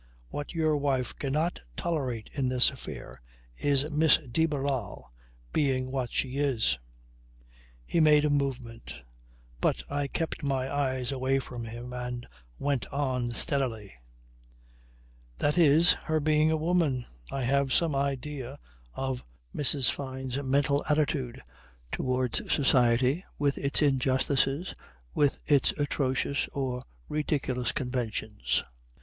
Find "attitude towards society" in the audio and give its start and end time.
20.89-23.23